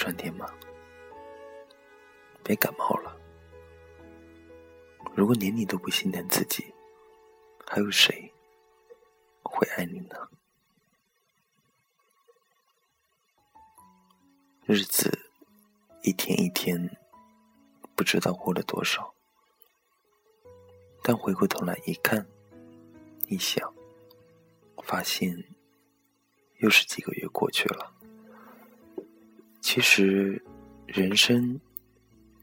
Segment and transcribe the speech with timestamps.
[0.00, 0.50] 都穿点吗？
[2.42, 3.14] 别感冒了。
[5.14, 6.72] 如果连你都不心疼自己，
[7.66, 8.32] 还有谁
[9.42, 10.16] 会爱你呢？
[14.64, 15.18] 日子
[16.02, 16.96] 一天一天，
[17.94, 19.14] 不知道过了多少，
[21.02, 22.26] 但回过头来一看，
[23.26, 23.70] 一想，
[24.82, 25.44] 发现
[26.60, 27.99] 又是几个月过去了。
[29.72, 30.44] 其实，
[30.84, 31.60] 人生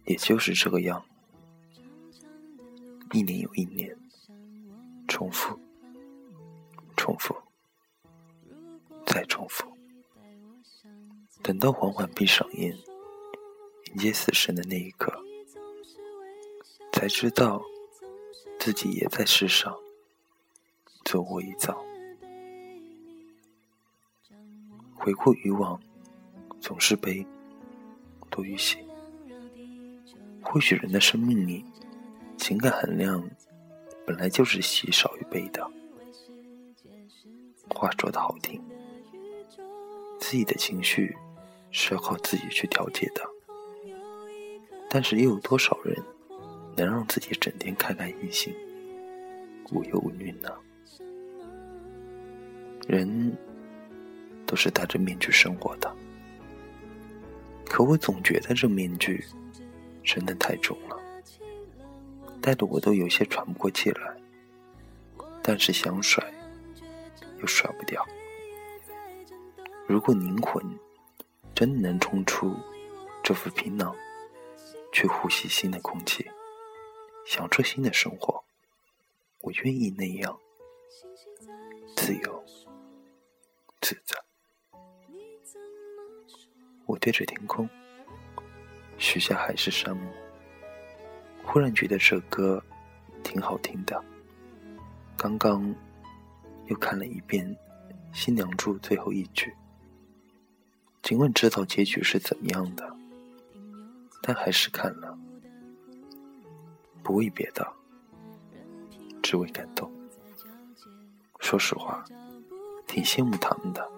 [0.05, 1.03] 也就是这个样，
[3.11, 3.93] 一年又一年，
[5.09, 5.59] 重复，
[6.95, 7.35] 重复，
[9.05, 9.67] 再重复。
[11.43, 12.73] 等到缓缓闭上眼，
[13.87, 15.13] 迎接死神的那一刻，
[16.93, 17.61] 才知道
[18.57, 19.77] 自己也在世上
[21.03, 21.77] 走过一遭。
[24.95, 25.77] 回顾以往，
[26.59, 27.25] 总是悲
[28.29, 28.77] 多于喜。
[30.41, 31.65] 或许人的生命里，
[32.37, 33.23] 情感含量
[34.05, 35.65] 本来就是喜少于悲的。
[37.69, 38.61] 话说的好听，
[40.19, 41.15] 自己的情绪。
[41.69, 43.21] 是要靠自己去调节的，
[44.89, 46.01] 但是又有多少人
[46.77, 48.55] 能让自己整天开开心心、
[49.71, 50.49] 无忧无虑呢？
[52.87, 53.37] 人
[54.45, 55.93] 都是戴着面具生活的，
[57.69, 59.23] 可我总觉得这面具
[60.03, 60.99] 真的太重了，
[62.41, 64.17] 戴的我都有些喘不过气来，
[65.43, 66.23] 但是想甩
[67.39, 68.05] 又甩不掉。
[69.87, 70.63] 如果灵魂……
[71.55, 72.55] 真能冲出
[73.23, 73.95] 这副皮囊，
[74.91, 76.29] 去呼吸新的空气，
[77.25, 78.43] 享受新的生活。
[79.41, 80.39] 我愿意那样，
[81.95, 82.43] 自由
[83.81, 84.26] 自在。
[86.87, 87.69] 我对着天空，
[88.97, 90.07] 许下海誓山盟。
[91.43, 92.63] 忽然觉得这歌
[93.23, 94.01] 挺好听的。
[95.17, 95.75] 刚刚
[96.67, 97.45] 又看了一遍
[98.17, 99.53] 《新娘祝》最后一句。
[101.01, 102.95] 尽管知道结局是怎么样的，
[104.21, 105.17] 但还是看了，
[107.03, 107.65] 不为别的，
[109.21, 109.91] 只为感动。
[111.39, 112.03] 说实话，
[112.85, 113.89] 挺羡慕他们的，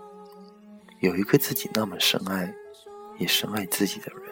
[0.99, 2.53] 有一个自己那么深爱，
[3.19, 4.23] 也深爱自己的人。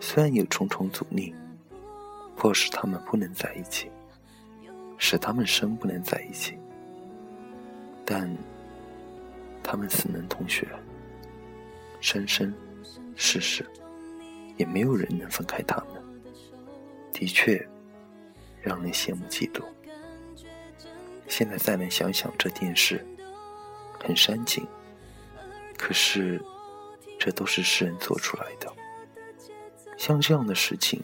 [0.00, 1.34] 虽然有重重阻力，
[2.36, 3.90] 迫使他们不能在一起，
[4.96, 6.58] 使他们生不能在一起，
[8.04, 8.34] 但
[9.62, 10.66] 他们死能同学。
[12.00, 12.52] 生生
[13.14, 13.64] 世世，
[14.56, 16.02] 也没有人能分开他们。
[17.12, 17.64] 的确，
[18.60, 19.62] 让人羡慕嫉妒。
[21.28, 23.06] 现在再来想想这件事，
[24.00, 24.66] 很煽情。
[25.78, 26.42] 可是，
[27.24, 28.68] 这都是世人做出来的。
[29.96, 31.00] 像这样的事情，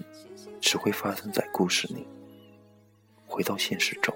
[0.61, 2.09] 只会发生在故事里。
[3.25, 4.13] 回到现实中，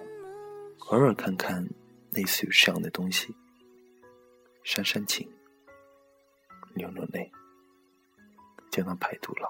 [0.89, 1.65] 偶尔看看
[2.11, 3.33] 类似于这样的东西，
[4.65, 5.31] 煽煽情。
[6.75, 7.31] 流流泪，
[8.69, 9.49] 就能排毒了。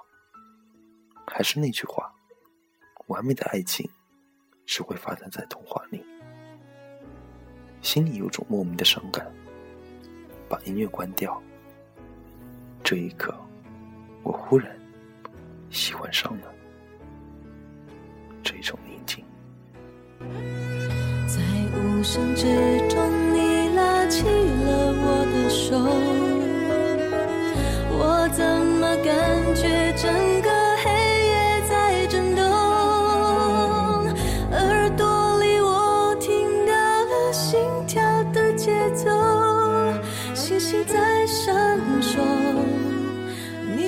[1.27, 2.13] 还是那句话，
[3.07, 3.89] 完美的爱情
[4.67, 6.05] 只会发生在童话里。
[7.81, 9.33] 心里有种莫名的伤感，
[10.51, 11.43] 把音乐关掉。
[12.93, 13.35] 这一刻，
[14.23, 14.71] 我忽然
[15.71, 16.53] 喜欢上了
[18.43, 19.25] 这种宁静。
[21.27, 21.41] 在
[21.75, 22.43] 无声之
[22.91, 25.75] 中，你拉起了我的手。
[27.97, 30.13] 我怎么感觉整
[30.43, 30.51] 个
[30.85, 30.91] 黑
[31.29, 32.45] 夜在震动？
[34.53, 36.73] 耳朵里我听到
[37.07, 38.03] 了心跳
[38.35, 39.09] 的节奏，
[40.35, 42.21] 星星在闪烁，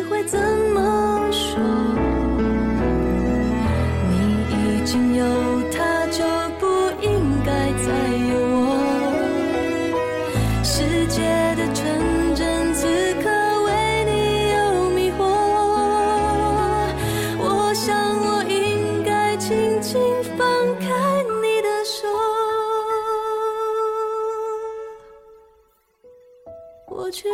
[0.09, 0.39] 会怎
[0.75, 1.59] 么说？
[4.11, 4.12] 你
[4.51, 5.25] 已经有
[5.71, 6.25] 他，就
[6.59, 6.67] 不
[7.03, 7.09] 应
[7.45, 7.51] 该
[7.83, 7.89] 再
[8.31, 8.35] 有
[8.67, 8.69] 我。
[10.62, 11.21] 世界
[11.56, 11.83] 的纯
[12.35, 12.87] 真，此
[13.23, 13.29] 刻
[13.65, 13.69] 为
[14.05, 14.12] 你
[14.55, 15.21] 有迷惑。
[17.41, 20.01] 我想，我应该轻轻
[20.37, 20.47] 放
[20.79, 20.87] 开
[21.43, 22.09] 你的手，
[26.89, 27.29] 我却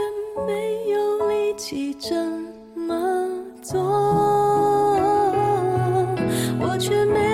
[0.47, 2.49] 没有力气挣。
[2.91, 3.29] 么
[3.63, 3.81] 做，
[6.59, 7.30] 我却没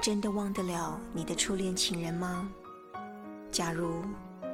[0.00, 2.48] 真的忘得了你的初恋情人吗？
[3.52, 4.02] 假如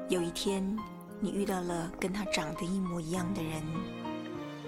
[0.09, 0.77] 有一天
[1.21, 3.63] 你遇到了跟他长得一模一样的人，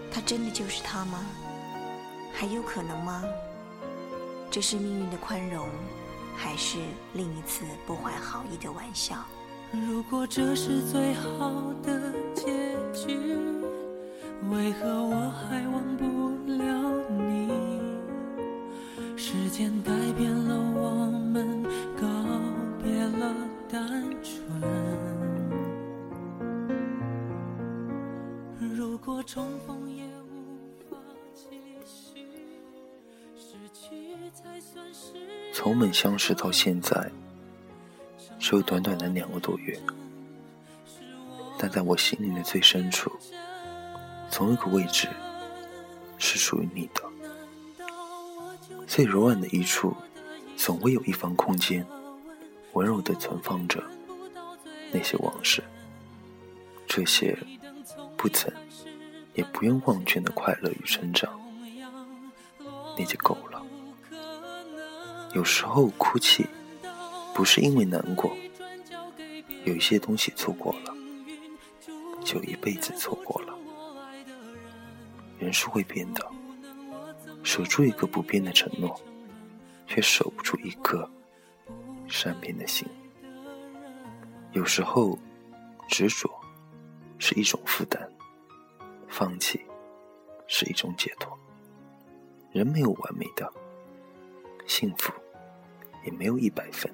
[0.09, 1.19] 他真的就是他吗？
[2.33, 3.25] 还有可能吗？
[4.53, 5.69] 这是命运的宽容，
[6.37, 6.79] 还是
[7.13, 9.17] 另一次不怀好意的玩笑？
[9.73, 11.51] 如果这是最好
[11.83, 13.19] 的结局，
[14.49, 16.05] 为何我还忘不
[16.53, 16.65] 了
[17.19, 17.49] 你？
[19.17, 20.68] 时间改变了，
[23.69, 24.61] 单纯。
[28.77, 30.97] 如果重逢也无法
[31.35, 32.27] 继续，
[33.37, 35.13] 失去才算是。
[35.53, 37.11] 从我们相识到现在，
[38.39, 39.79] 只有短短的两个多月，
[41.59, 43.11] 但在我心里的最深处，
[44.31, 45.09] 总有个位置
[46.19, 47.03] 是属于你的。
[48.87, 49.95] 最柔软的一处，
[50.57, 51.85] 总会有一方空间，
[52.73, 53.83] 温柔地存放着
[54.93, 55.63] 那些往事，
[56.87, 57.37] 这些
[58.17, 58.53] 不曾
[59.35, 61.41] 也不愿忘却的快乐与成长，
[62.97, 63.63] 那就够了。
[65.35, 66.47] 有时候哭泣，
[67.35, 68.37] 不是因为难过，
[69.65, 70.95] 有一些东西错过了，
[72.25, 73.55] 就一辈子错过了。
[75.39, 76.27] 人是会变的。
[77.45, 79.01] 守住一个不变的承诺，
[79.87, 81.09] 却守不住一颗
[82.09, 82.89] 善变的心。
[84.53, 85.19] 有时候，
[85.89, 86.29] 执着
[87.19, 88.09] 是一种负担，
[89.09, 89.61] 放弃
[90.47, 91.39] 是一种解脱。
[92.51, 93.53] 人没有完美的，
[94.67, 95.13] 幸福
[96.05, 96.93] 也没有一百分。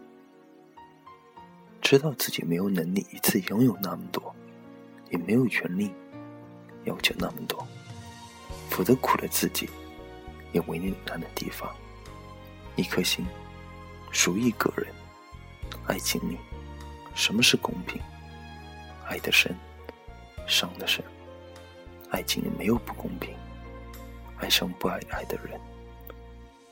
[1.81, 4.35] 知道自己没有能力一次拥有那么多，
[5.11, 5.93] 也没有权利
[6.85, 7.65] 要求那么多，
[8.69, 9.69] 否则苦了自己。
[10.53, 11.69] 也为你难的地方，
[12.77, 13.27] 一颗心
[14.13, 14.87] 属于一个人。
[15.87, 16.39] 爱情里，
[17.15, 18.01] 什么是公平？
[19.07, 19.55] 爱的深，
[20.47, 21.05] 伤的深。
[22.11, 23.35] 爱情里没有不公平，
[24.39, 25.61] 爱上不爱爱的人，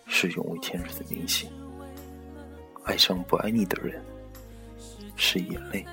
[0.06, 1.50] 是永无天日的明星。
[2.84, 4.02] 爱上不爱你的人，
[5.16, 5.84] 是眼泪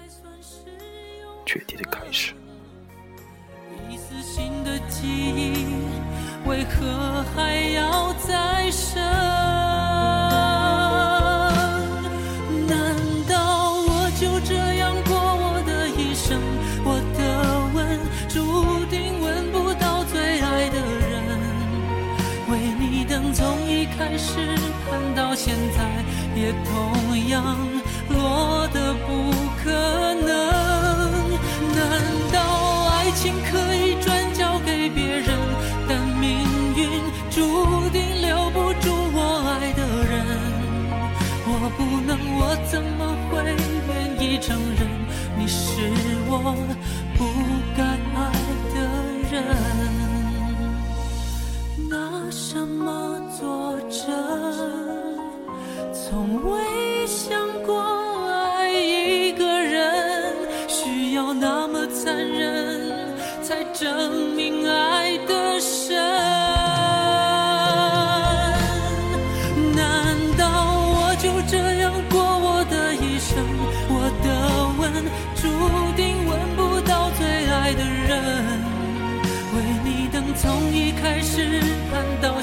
[1.45, 2.33] 决堤的开始。
[3.89, 5.65] 一丝新的记忆。
[6.47, 9.38] 为何还要再生？
[42.65, 44.87] 怎么会愿意承认
[45.37, 45.81] 你是
[46.27, 46.55] 我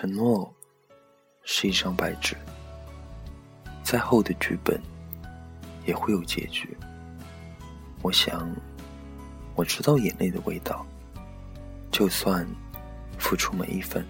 [0.00, 0.50] 承诺
[1.42, 2.34] 是一张白纸，
[3.84, 4.80] 再厚的剧本
[5.84, 6.74] 也会有结局。
[8.00, 8.50] 我想，
[9.54, 10.86] 我知道眼泪的味道，
[11.92, 12.48] 就算
[13.18, 14.02] 付出每一分、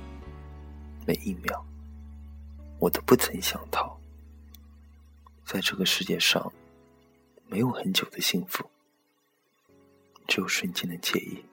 [1.09, 1.61] 每一秒，
[2.79, 3.99] 我都不曾想逃，
[5.45, 6.53] 在这个世界上，
[7.49, 8.65] 没有很久的幸福，
[10.29, 11.45] 只有瞬间的惬意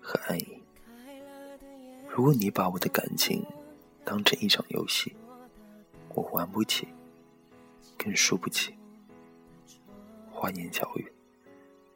[0.00, 0.55] 和安逸。
[2.16, 3.44] 如果你把我的感情
[4.02, 5.14] 当成一场游戏，
[6.14, 6.88] 我玩不起，
[7.98, 8.74] 更输不起。
[10.30, 11.12] 花言巧语，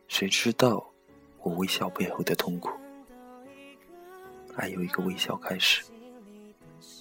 [0.09, 0.87] 谁知道
[1.39, 2.69] 我微笑背后的痛苦？
[4.57, 5.91] 爱由一个微笑开始，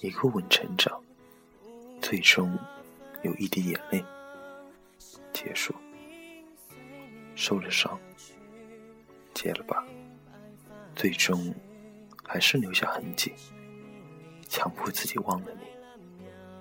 [0.00, 0.98] 一个吻成长，
[2.00, 2.58] 最终
[3.20, 4.02] 有一滴眼泪
[5.30, 5.74] 结束。
[7.34, 8.00] 受了伤，
[9.34, 9.84] 结了疤，
[10.96, 11.54] 最终
[12.32, 13.32] 还是留下痕迹，
[14.48, 15.66] 强迫自己忘了你。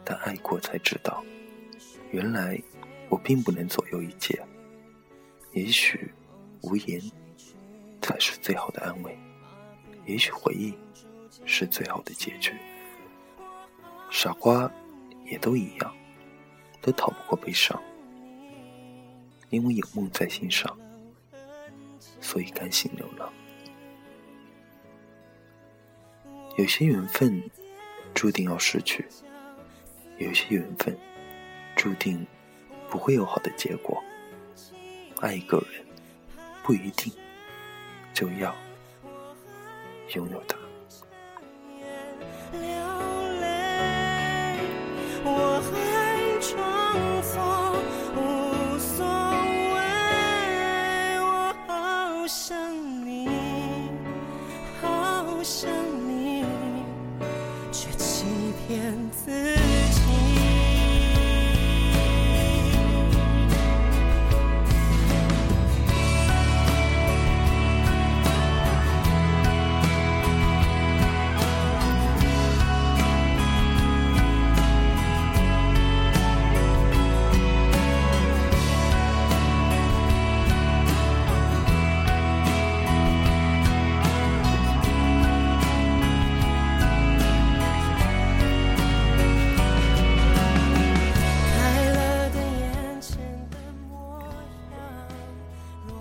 [0.03, 1.23] 但爱过才知道，
[2.09, 2.59] 原来
[3.07, 4.43] 我并不能左右一切。
[5.51, 6.11] 也许
[6.63, 6.99] 无言
[8.01, 9.15] 才是最好的安慰，
[10.07, 10.73] 也许回忆
[11.45, 12.55] 是最好的结局。
[14.09, 14.71] 傻瓜
[15.23, 15.95] 也都一样，
[16.81, 17.79] 都逃不过悲伤，
[19.51, 20.75] 因为有梦在心上，
[22.19, 23.31] 所以甘心流浪。
[26.59, 27.41] 有些缘分
[28.13, 29.05] 注定要失去，
[30.17, 30.93] 有些缘分
[31.73, 32.27] 注定
[32.89, 34.03] 不会有好的结果。
[35.21, 35.85] 爱一个人，
[36.61, 37.13] 不一定
[38.13, 38.53] 就要
[40.15, 40.57] 拥有他。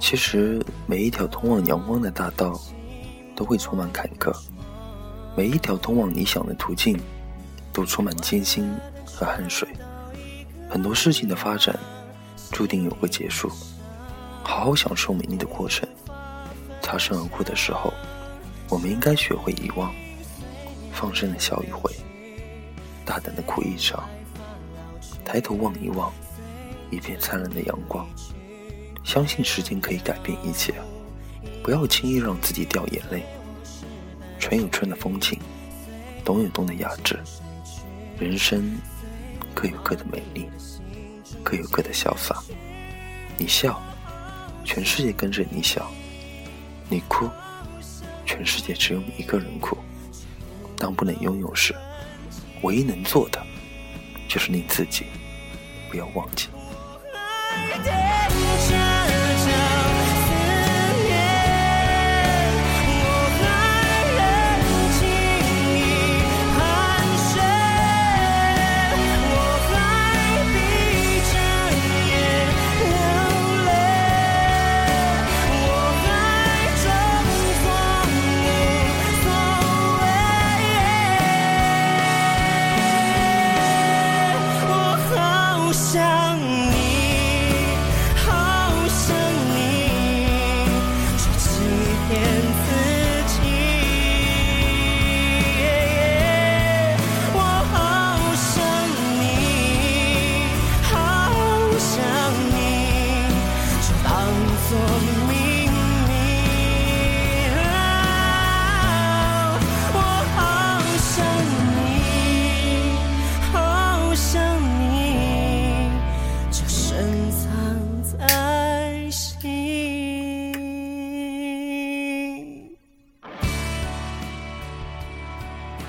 [0.09, 2.59] 其实，每一条通往阳光的大道，
[3.37, 4.35] 都会充满坎坷；
[5.37, 6.99] 每一条通往理想的途径，
[7.75, 8.75] 都充满艰辛
[9.05, 9.69] 和汗水。
[10.67, 11.79] 很多事情的发展，
[12.51, 13.51] 注定有个结束。
[14.43, 15.87] 好好享受美丽的过程。
[16.81, 17.93] 擦身而过的时候，
[18.71, 19.93] 我们应该学会遗忘，
[20.91, 21.93] 放声的笑一回，
[23.05, 24.09] 大胆的哭一场。
[25.23, 26.11] 抬头望一望，
[26.91, 28.09] 一片灿烂的阳光。
[29.05, 30.75] 相信时间可以改变一切，
[31.63, 33.25] 不要轻易让自己掉眼泪。
[34.39, 35.39] 春有春的风情，
[36.25, 37.19] 冬有冬的雅致。
[38.19, 38.77] 人生
[39.55, 40.49] 各有各的美丽，
[41.43, 42.37] 各有各的潇洒。
[43.37, 43.81] 你笑，
[44.65, 45.83] 全世界跟着你笑；
[46.89, 47.29] 你哭，
[48.27, 49.77] 全世界只有你一个人哭。
[50.77, 51.75] 当不能拥有时，
[52.63, 53.41] 唯一能做的，
[54.29, 55.07] 就是令自己
[55.91, 56.49] 不要忘记。